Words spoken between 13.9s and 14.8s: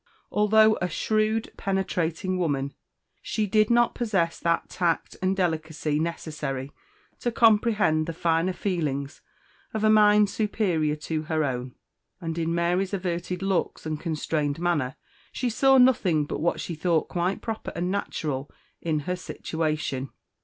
constrained